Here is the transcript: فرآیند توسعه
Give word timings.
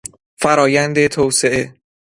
فرآیند 0.41 1.07
توسعه 1.07 1.75